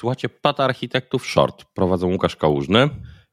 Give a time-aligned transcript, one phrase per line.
[0.00, 1.64] Słuchajcie, Pata Architektów Short.
[1.74, 2.88] Prowadzą Łukasz Kałużny.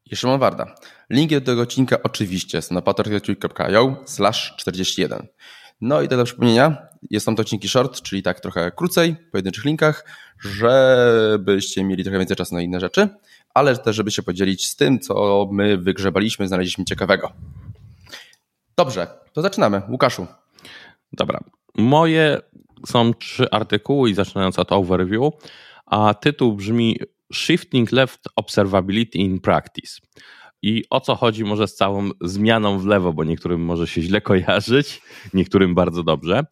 [0.05, 0.75] I Szymon Warda.
[1.09, 5.27] Linki do tego odcinka oczywiście są na patarchitecture.io slash 41.
[5.81, 6.77] No i do przypomnienia,
[7.09, 10.05] jest tam to odcinki short, czyli tak trochę krócej, w pojedynczych linkach,
[10.39, 13.09] żebyście mieli trochę więcej czasu na inne rzeczy,
[13.53, 17.31] ale też żeby się podzielić z tym, co my wygrzebaliśmy, znaleźliśmy ciekawego.
[18.77, 19.81] Dobrze, to zaczynamy.
[19.89, 20.27] Łukaszu.
[21.13, 21.39] Dobra.
[21.77, 22.41] Moje
[22.85, 25.33] są trzy artykuły i zaczynając od overview,
[25.87, 26.99] a tytuł brzmi
[27.33, 29.99] Shifting Left Observability in Practice.
[30.61, 34.21] I o co chodzi może z całą zmianą w lewo, bo niektórym może się źle
[34.21, 35.01] kojarzyć,
[35.33, 36.43] niektórym bardzo dobrze.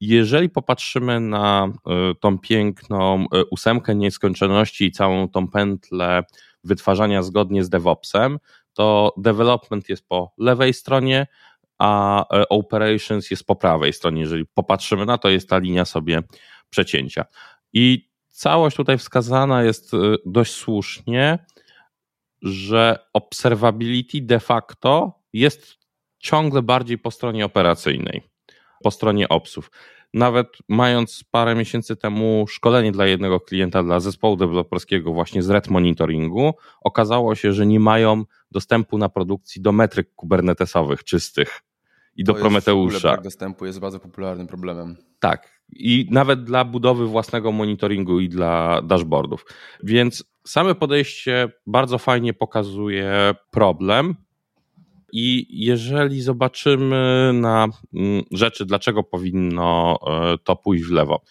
[0.00, 6.22] Jeżeli popatrzymy na e, tą piękną e, ósemkę nieskończoności i całą tą pętlę
[6.64, 8.38] wytwarzania zgodnie z DevOpsem,
[8.72, 11.26] to development jest po lewej stronie,
[11.78, 14.20] a e, operations jest po prawej stronie.
[14.20, 16.22] Jeżeli popatrzymy na to, jest ta linia sobie
[16.70, 17.24] przecięcia.
[17.72, 19.92] I całość tutaj wskazana jest
[20.26, 21.38] dość słusznie
[22.42, 25.78] że observability de facto jest
[26.18, 28.22] ciągle bardziej po stronie operacyjnej,
[28.82, 29.70] po stronie opsów.
[30.14, 35.68] Nawet mając parę miesięcy temu szkolenie dla jednego klienta, dla zespołu deweloperskiego właśnie z red
[35.68, 41.62] monitoringu, okazało się, że nie mają dostępu na produkcji do metryk kubernetesowych czystych
[42.16, 42.94] i do to Prometeusza.
[42.94, 44.96] Jest, brak dostępu jest bardzo popularnym problemem.
[45.20, 45.55] Tak.
[45.72, 49.46] I nawet dla budowy własnego monitoringu i dla dashboardów.
[49.82, 54.14] Więc same podejście bardzo fajnie pokazuje problem.
[55.12, 61.22] I jeżeli zobaczymy na mm, rzeczy, dlaczego powinno e, to pójść w lewo.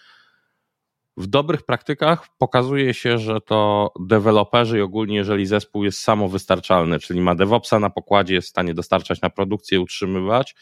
[1.17, 7.22] W dobrych praktykach pokazuje się, że to deweloperzy i ogólnie, jeżeli zespół jest samowystarczalny, czyli
[7.22, 10.56] ma DevOpsa na pokładzie, jest w stanie dostarczać na produkcję, utrzymywać,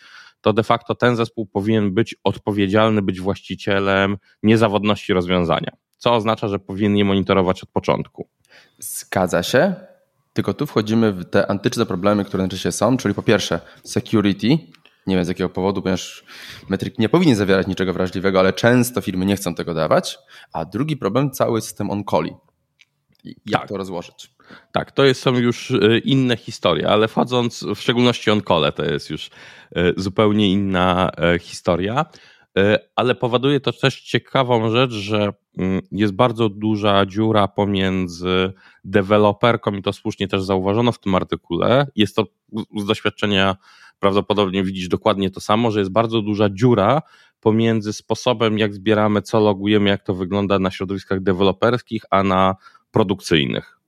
[0.44, 6.60] to de facto ten zespół powinien być odpowiedzialny, być właścicielem niezawodności rozwiązania, co oznacza, że
[6.60, 8.28] powinien je monitorować od początku.
[8.80, 9.76] Zgadza się,
[10.34, 14.48] tylko tu wchodzimy w te antyczne problemy, które na są, czyli po pierwsze security,
[15.08, 16.24] nie wiem z jakiego powodu, ponieważ
[16.70, 20.18] metryk nie powinien zawierać niczego wrażliwego, ale często firmy nie chcą tego dawać,
[20.54, 22.36] a drugi problem cały system on-calli.
[23.24, 23.70] Jak tak.
[23.70, 24.33] to rozłożyć?
[24.72, 29.10] Tak, to jest, są już e, inne historie, ale wchodząc w szczególności on-call, to jest
[29.10, 29.30] już
[29.76, 32.06] e, zupełnie inna e, historia.
[32.96, 39.82] Ale powoduje to też ciekawą rzecz, że mm, jest bardzo duża dziura pomiędzy deweloperką i
[39.82, 41.88] to słusznie też zauważono w tym artykule.
[41.96, 42.26] Jest to
[42.78, 43.56] z doświadczenia
[44.00, 47.02] prawdopodobnie widzisz dokładnie to samo, że jest bardzo duża dziura
[47.40, 52.56] pomiędzy sposobem, jak zbieramy, co logujemy, jak to wygląda na środowiskach deweloperskich, a na
[52.92, 53.80] produkcyjnych.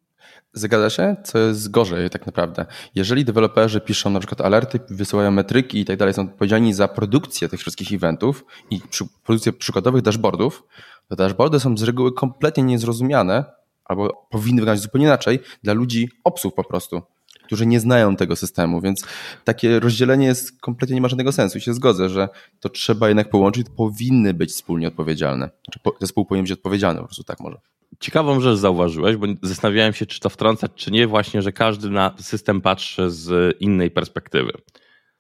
[0.55, 1.15] Zgadza się?
[1.23, 2.65] Co jest gorzej tak naprawdę?
[2.95, 7.49] Jeżeli deweloperzy piszą na przykład alerty, wysyłają metryki i tak dalej, są odpowiedzialni za produkcję
[7.49, 8.81] tych wszystkich eventów i
[9.23, 10.63] produkcję przykładowych dashboardów,
[11.09, 13.45] to dashboardy są z reguły kompletnie niezrozumiane
[13.85, 17.01] albo powinny wyglądać zupełnie inaczej dla ludzi obsług po prostu
[17.45, 19.05] którzy nie znają tego systemu, więc
[19.43, 21.57] takie rozdzielenie jest kompletnie nie ma żadnego sensu.
[21.57, 22.29] I się zgodzę, że
[22.59, 25.49] to trzeba jednak połączyć, powinny być wspólnie odpowiedzialne.
[25.65, 27.57] Znaczy, zespół powinien być odpowiedzialny, po prostu tak może.
[27.99, 32.15] Ciekawą rzecz zauważyłeś, bo zastanawiałem się, czy to wtrącać, czy nie, właśnie, że każdy na
[32.19, 34.51] system patrzy z innej perspektywy.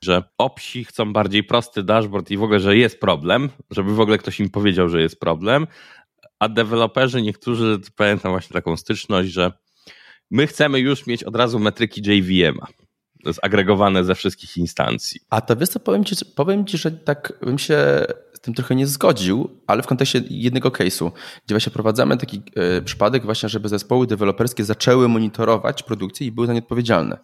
[0.01, 4.17] Że opsi chcą bardziej prosty dashboard i w ogóle, że jest problem, żeby w ogóle
[4.17, 5.67] ktoś im powiedział, że jest problem,
[6.39, 9.51] a deweloperzy niektórzy, pamiętam właśnie taką styczność, że
[10.31, 12.67] My chcemy już mieć od razu metryki JVM-a
[13.43, 15.21] zagregowane ze wszystkich instancji.
[15.29, 18.05] A to wiesz co, powiem ci, powiem ci, że tak bym się
[18.45, 21.11] tym trochę nie zgodził, ale w kontekście jednego case'u,
[21.45, 22.41] gdzie właśnie prowadzamy taki
[22.77, 27.17] y, przypadek właśnie, żeby zespoły deweloperskie zaczęły monitorować produkcję i były za nie odpowiedzialne.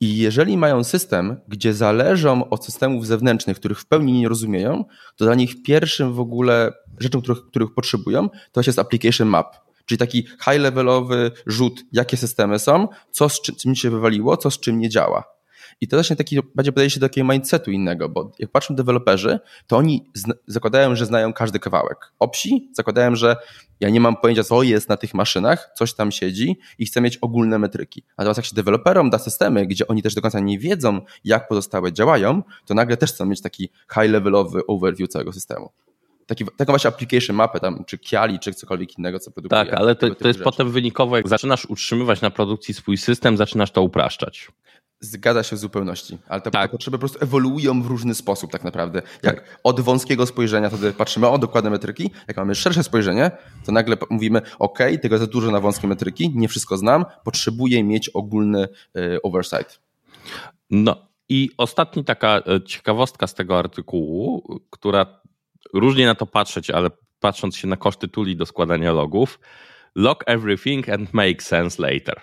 [0.00, 4.84] I jeżeli mają system, gdzie zależą od systemów zewnętrznych, których w pełni nie rozumieją,
[5.16, 9.56] to dla nich pierwszym w ogóle rzeczą, których, których potrzebują, to jest application map
[9.90, 14.78] Czyli taki high-levelowy rzut, jakie systemy są, co z czym się wywaliło, co z czym
[14.78, 15.39] nie działa.
[15.80, 19.38] I to właśnie taki, będzie podaje się do takiego mindsetu innego, bo jak patrzą deweloperzy,
[19.66, 20.10] to oni
[20.46, 22.12] zakładają, że znają każdy kawałek.
[22.18, 23.36] Opsi zakładają, że
[23.80, 27.16] ja nie mam pojęcia, co jest na tych maszynach, coś tam siedzi i chcę mieć
[27.16, 28.02] ogólne metryki.
[28.18, 31.92] Natomiast jak się deweloperom da systemy, gdzie oni też do końca nie wiedzą, jak pozostałe
[31.92, 35.70] działają, to nagle też chcą mieć taki high-levelowy overview całego systemu
[36.30, 39.64] taki, taką właśnie application mapę tam, czy Kiali, czy cokolwiek innego, co produkuje.
[39.64, 40.44] Tak, ale to, to jest rzeczy.
[40.44, 44.48] potem wynikowo, jak zaczynasz utrzymywać na produkcji swój system, zaczynasz to upraszczać.
[45.00, 46.70] Zgadza się w zupełności, ale te tak.
[46.70, 49.02] potrzeby po prostu ewoluują w różny sposób tak naprawdę.
[49.22, 49.60] Jak tak.
[49.64, 53.30] od wąskiego spojrzenia wtedy patrzymy o dokładne metryki, jak mamy szersze spojrzenie,
[53.66, 58.08] to nagle mówimy, ok, tego za dużo na wąskie metryki, nie wszystko znam, potrzebuję mieć
[58.08, 59.80] ogólny y, oversight.
[60.70, 65.06] No i ostatni taka e, ciekawostka z tego artykułu, która
[65.74, 69.40] różnie na to patrzeć, ale patrząc się na koszty tuli do składania logów,
[69.94, 72.20] log everything and make sense later.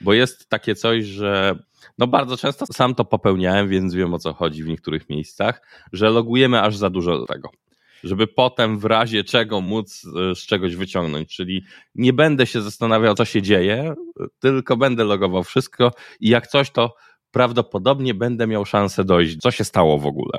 [0.00, 1.58] Bo jest takie coś, że
[1.98, 5.62] no bardzo często sam to popełniałem, więc wiem o co chodzi w niektórych miejscach,
[5.92, 7.50] że logujemy aż za dużo tego
[8.04, 11.36] żeby potem w razie czego móc e, z czegoś wyciągnąć.
[11.36, 13.94] Czyli nie będę się zastanawiał, co się dzieje,
[14.40, 16.94] tylko będę logował wszystko i jak coś, to
[17.30, 20.38] prawdopodobnie będę miał szansę dojść, co się stało w ogóle.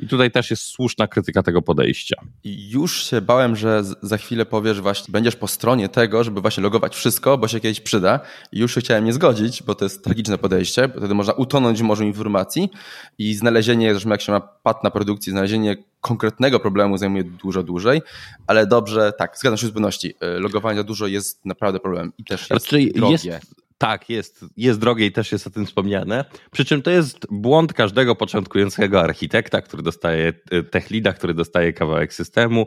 [0.00, 2.16] I tutaj też jest słuszna krytyka tego podejścia.
[2.44, 6.62] I już się bałem, że za chwilę powiesz właśnie, będziesz po stronie tego, żeby właśnie
[6.62, 8.20] logować wszystko, bo się kiedyś przyda.
[8.52, 11.78] I już się chciałem nie zgodzić, bo to jest tragiczne podejście, bo wtedy można utonąć
[11.78, 12.70] w morzu informacji
[13.18, 18.02] i znalezienie, zresztą jak się ma pad na produkcji, znalezienie konkretnego problemu zajmuje dużo dłużej,
[18.46, 20.14] ale dobrze, tak, zgadzam się z zupełności.
[20.36, 23.12] Y, logowanie za dużo jest naprawdę problemem i też jest znaczy, drogie.
[23.12, 26.24] Jest tak, jest, jest drogie i też jest o tym wspomniane.
[26.50, 31.72] Przy czym to jest błąd każdego początkującego architekta, który dostaje y, tech leada, który dostaje
[31.72, 32.66] kawałek systemu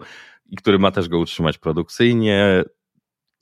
[0.49, 2.63] i który ma też go utrzymać produkcyjnie.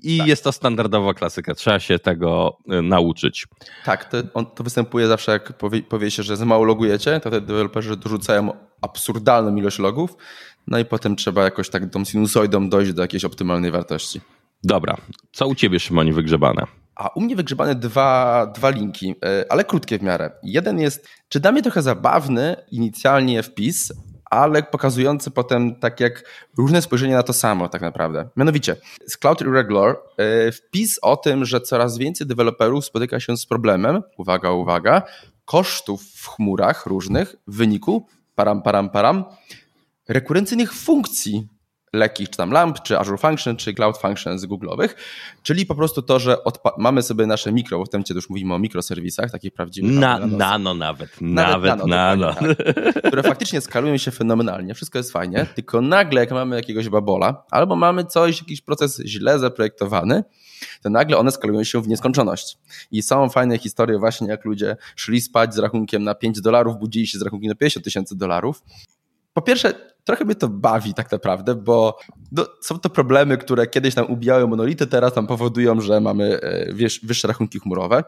[0.03, 0.27] I tak.
[0.27, 3.47] jest to standardowa klasyka, trzeba się tego y, nauczyć.
[3.85, 7.31] Tak, to, on, to występuje zawsze, jak powie, powie się, że za mało logujecie, to
[7.31, 10.17] te deweloperzy dorzucają absurdalną ilość logów,
[10.67, 14.21] no i potem trzeba jakoś tak tą sinusoidą dojść do jakiejś optymalnej wartości.
[14.63, 14.97] Dobra,
[15.31, 16.63] co u ciebie, Szymonie, wygrzebane?
[16.97, 20.31] A u mnie wygrzebane dwa, dwa linki, e, ale krótkie w miarę.
[20.43, 23.93] Jeden jest, czy dla mnie trochę zabawny inicjalnie wpis,
[24.25, 26.23] ale pokazujący potem tak jak
[26.57, 28.29] różne spojrzenie na to samo tak naprawdę.
[28.35, 28.75] Mianowicie
[29.07, 34.01] z Cloud Irregular e, wpis o tym, że coraz więcej deweloperów spotyka się z problemem,
[34.17, 35.01] uwaga, uwaga,
[35.45, 38.05] kosztów w chmurach różnych w wyniku,
[38.35, 39.25] param, param, param,
[40.07, 41.47] rekurencyjnych funkcji
[41.97, 44.89] lekkich, czy tam LAMP, czy Azure Function, czy Cloud Functions Google'owych,
[45.43, 46.37] czyli po prostu to, że
[46.77, 49.91] mamy sobie nasze mikro, bo w tym już mówimy o mikroserwisach, takich prawdziwych.
[49.91, 51.87] Na, nano nawet, nawet, nawet nano.
[51.87, 52.55] nano.
[52.55, 57.43] Tak, które faktycznie skalują się fenomenalnie, wszystko jest fajnie, tylko nagle jak mamy jakiegoś babola,
[57.51, 60.23] albo mamy coś, jakiś proces źle zaprojektowany,
[60.81, 62.57] to nagle one skalują się w nieskończoność.
[62.91, 67.07] I są fajne historie właśnie, jak ludzie szli spać z rachunkiem na 5 dolarów, budzili
[67.07, 68.63] się z rachunkiem na 50 tysięcy dolarów.
[69.37, 69.73] Po pierwsze,
[70.03, 71.97] trochę mnie to bawi tak naprawdę, bo
[72.31, 76.73] no, są to problemy, które kiedyś nam ubijały monolity, teraz nam powodują, że mamy e,
[76.73, 78.03] wiesz, wyższe rachunki chmurowe,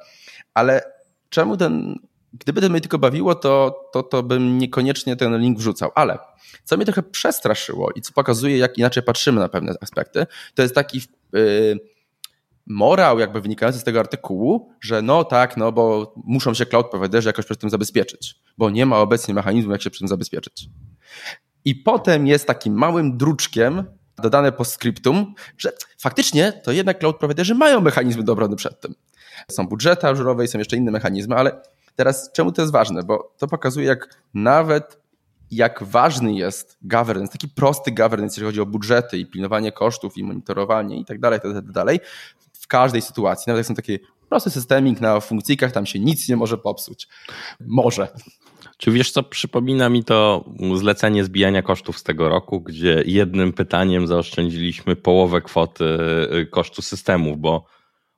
[0.54, 0.82] ale
[1.30, 1.96] czemu ten,
[2.34, 6.18] gdyby to mnie tylko bawiło, to, to, to bym niekoniecznie ten link wrzucał, ale
[6.64, 10.26] co mnie trochę przestraszyło i co pokazuje, jak inaczej patrzymy na pewne aspekty,
[10.56, 11.02] to jest taki
[11.34, 11.80] yy,
[12.68, 17.30] morał jakby wynikający z tego artykułu, że no tak, no bo muszą się cloud providerzy
[17.30, 20.70] jakoś przed tym zabezpieczyć, bo nie ma obecnie mechanizmu, jak się przed tym zabezpieczyć.
[21.66, 23.84] I potem jest takim małym druczkiem
[24.18, 28.96] dodane postscriptum, że faktycznie to jednak cloud providerzy mają mechanizmy do obrony przed tym.
[29.52, 31.62] Są budżety ażurowe i są jeszcze inne mechanizmy, ale
[31.96, 33.04] teraz czemu to jest ważne?
[33.04, 35.00] Bo to pokazuje, jak nawet
[35.52, 40.24] jak ważny jest governance, taki prosty governance, jeżeli chodzi o budżety i pilnowanie kosztów i
[40.24, 42.00] monitorowanie i tak dalej, tak dalej,
[42.70, 43.44] każdej sytuacji.
[43.48, 44.00] Nawet jak są takie
[44.30, 47.08] prosty systemik na funkcyjkach, tam się nic nie może popsuć.
[47.60, 48.08] Może.
[48.78, 50.46] Czy wiesz co, przypomina mi to
[50.76, 55.86] zlecenie zbijania kosztów z tego roku, gdzie jednym pytaniem zaoszczędziliśmy połowę kwoty
[56.34, 57.66] y, kosztu systemów, bo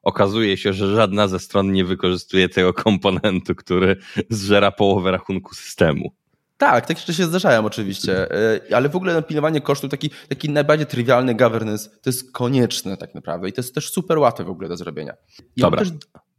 [0.04, 3.96] okazuje się, że żadna ze stron nie wykorzystuje tego komponentu, który
[4.30, 6.21] zżera połowę rachunku systemu.
[6.62, 8.36] Tak, takie rzeczy się zdarzają oczywiście,
[8.70, 13.16] y, ale w ogóle pilnowanie kosztów, taki, taki najbardziej trywialny governance, to jest konieczne tak
[13.16, 15.14] naprawdę i to jest też super łatwe w ogóle do zrobienia.
[15.56, 15.84] I Dobra.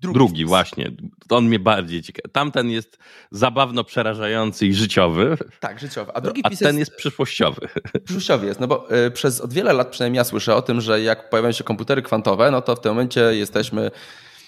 [0.00, 0.90] Drugi, Drugi właśnie.
[1.30, 2.32] On mnie bardziej ciekawi.
[2.32, 2.98] Tamten jest
[3.30, 5.36] zabawno przerażający i życiowy.
[5.60, 6.12] Tak, życiowy.
[6.14, 7.68] A drugi a ten jest, jest przyszłościowy.
[8.04, 11.00] Przyszłościowy jest, no bo y, przez od wiele lat przynajmniej ja słyszę o tym, że
[11.00, 13.90] jak pojawiają się komputery kwantowe, no to w tym momencie jesteśmy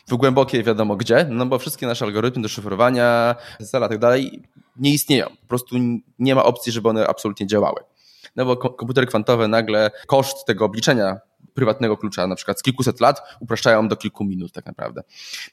[0.08, 4.42] w głębokiej wiadomo gdzie, no bo wszystkie nasze algorytmy do szyfrowania, SSL i tak dalej
[4.76, 5.26] nie istnieją.
[5.26, 5.76] Po prostu
[6.18, 7.80] nie ma opcji, żeby one absolutnie działały.
[8.36, 11.20] No bo komputery kwantowe nagle koszt tego obliczenia
[11.54, 15.02] prywatnego klucza, na przykład z kilkuset lat, upraszczają do kilku minut tak naprawdę.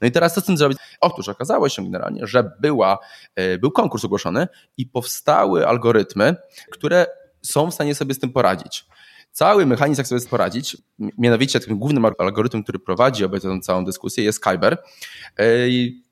[0.01, 0.77] No i teraz co z tym zrobić?
[1.01, 2.97] Otóż okazało się generalnie, że była,
[3.35, 4.47] e, był konkurs ogłoszony
[4.77, 6.35] i powstały algorytmy,
[6.71, 7.05] które
[7.41, 8.85] są w stanie sobie z tym poradzić.
[9.31, 10.77] Cały mechanizm, jak sobie poradzić,
[11.17, 14.83] mianowicie tym głównym algorytmem, który prowadzi obecną całą dyskusję jest Kyber.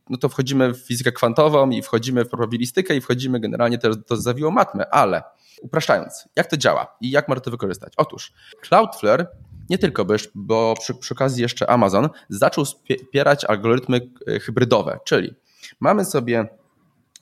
[0.09, 4.17] No to wchodzimy w fizykę kwantową i wchodzimy w probabilistykę i wchodzimy generalnie też do
[4.17, 5.23] zawiło matmę, ale
[5.61, 7.93] upraszczając, jak to działa i jak można to wykorzystać?
[7.97, 9.27] Otóż Cloudflare
[9.69, 15.33] nie tylko, bo przy, przy okazji jeszcze Amazon zaczął wspierać algorytmy e, hybrydowe, czyli
[15.79, 16.47] mamy sobie,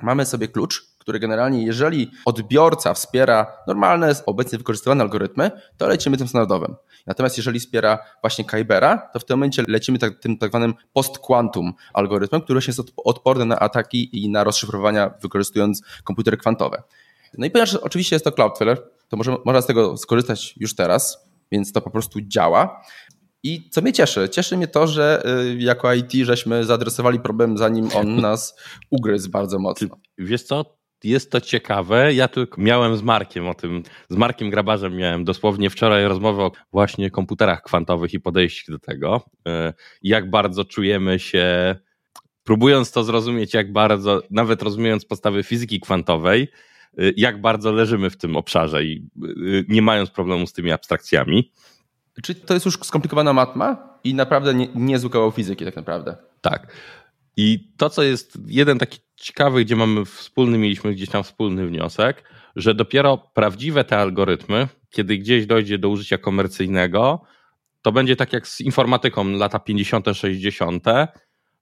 [0.01, 6.27] mamy sobie klucz, który generalnie, jeżeli odbiorca wspiera normalne, obecnie wykorzystywane algorytmy, to lecimy tym
[6.27, 6.75] standardowym.
[7.05, 11.73] Natomiast jeżeli wspiera właśnie Kybera, to w tym momencie lecimy tak, tym tak zwanym post-quantum
[11.93, 16.83] algorytmem, który jest odporny na ataki i na rozszyfrowania wykorzystując komputery kwantowe.
[17.37, 21.27] No i ponieważ oczywiście jest to Cloudflare, to może, można z tego skorzystać już teraz,
[21.51, 22.81] więc to po prostu działa.
[23.43, 24.29] I co mnie cieszy?
[24.29, 28.55] Cieszy mnie to, że y, jako IT żeśmy zaadresowali problem, zanim on nas
[28.89, 29.87] ugryzł bardzo mocno.
[30.17, 30.76] Wiesz co?
[31.03, 32.13] Jest to ciekawe.
[32.13, 36.51] Ja tylko miałem z Markiem o tym, z Markiem Grabarzem miałem dosłownie wczoraj rozmowę o
[36.71, 39.21] właśnie komputerach kwantowych i podejściu do tego.
[39.47, 39.73] Y,
[40.03, 41.75] jak bardzo czujemy się,
[42.43, 46.47] próbując to zrozumieć, jak bardzo, nawet rozumiejąc podstawy fizyki kwantowej,
[46.99, 49.09] y, jak bardzo leżymy w tym obszarze i
[49.67, 51.51] nie mając problemu z tymi abstrakcjami.
[52.23, 54.99] Czy to jest już skomplikowana matma i naprawdę nie, nie
[55.35, 56.15] fizyki tak naprawdę?
[56.41, 56.73] Tak.
[57.37, 62.23] I to, co jest jeden taki ciekawy, gdzie mamy wspólny, mieliśmy gdzieś tam wspólny wniosek,
[62.55, 67.21] że dopiero prawdziwe te algorytmy, kiedy gdzieś dojdzie do użycia komercyjnego,
[67.81, 70.83] to będzie tak jak z informatyką lata 50., 60.,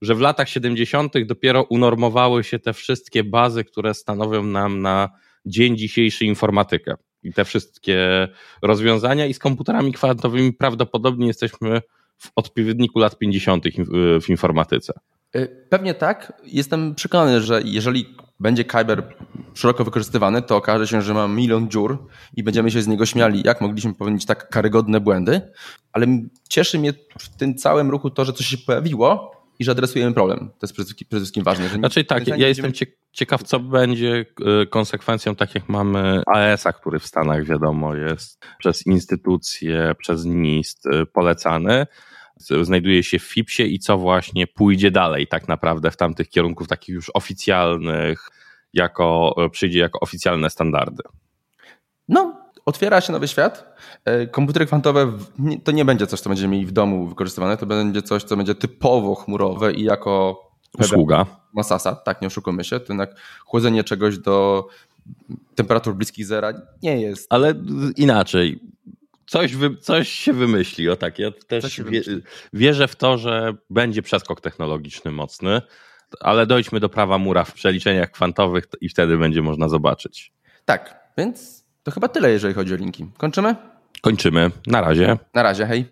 [0.01, 1.13] że w latach 70.
[1.25, 5.09] dopiero unormowały się te wszystkie bazy, które stanowią nam na
[5.45, 8.27] dzień dzisiejszy informatykę i te wszystkie
[8.62, 11.81] rozwiązania i z komputerami kwantowymi prawdopodobnie jesteśmy
[12.17, 13.65] w odpowiedniku lat 50.
[14.21, 14.93] w informatyce.
[15.35, 16.33] Y, pewnie tak.
[16.43, 19.03] Jestem przekonany, że jeżeli będzie Kyber
[19.53, 23.41] szeroko wykorzystywany, to okaże się, że ma milion dziur i będziemy się z niego śmiali,
[23.45, 25.41] jak mogliśmy popełnić tak karygodne błędy.
[25.91, 26.07] Ale
[26.49, 30.39] cieszy mnie w tym całym ruchu to, że coś się pojawiło i że adresujemy problem.
[30.39, 31.69] To jest przede wszystkim ważne.
[31.69, 32.71] Że znaczy tak, ja jestem
[33.11, 34.25] ciekaw, co będzie
[34.61, 40.85] e, konsekwencją, tak jak mamy AES-a, który w Stanach wiadomo jest przez instytucje, przez NIST
[40.85, 41.85] e, polecany
[42.37, 46.95] znajduje się w FIPSie i co właśnie pójdzie dalej tak naprawdę w tamtych kierunków takich
[46.95, 48.29] już oficjalnych,
[48.73, 51.03] jako przyjdzie jako oficjalne standardy.
[52.09, 53.75] No, otwiera się nowy świat.
[54.05, 55.11] E, komputery kwantowe
[55.63, 58.55] to nie będzie coś, co będziemy mieli w domu wykorzystywane, to będzie coś, co będzie
[58.55, 60.41] typowo chmurowe i jako
[60.79, 61.25] usługa.
[61.53, 62.79] Masasa, tak, nie oszukujmy się.
[62.79, 64.67] To jednak chłodzenie czegoś do
[65.55, 67.27] temperatur bliskich zera nie jest.
[67.33, 67.53] Ale
[67.95, 68.59] inaczej.
[69.27, 71.20] Coś, wy, coś się wymyśli, o tak.
[71.20, 72.01] Ja też wie,
[72.53, 75.62] wierzę w to, że będzie przeskok technologiczny mocny,
[76.20, 80.32] ale dojdźmy do prawa mura w przeliczeniach kwantowych i wtedy będzie można zobaczyć.
[80.65, 83.05] Tak, więc to chyba tyle, jeżeli chodzi o linki.
[83.17, 83.55] Kończymy?
[84.01, 84.51] Kończymy.
[84.67, 85.17] Na razie.
[85.34, 85.84] Na razie, hej.